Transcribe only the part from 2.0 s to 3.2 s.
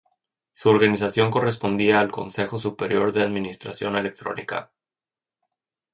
Consejo Superior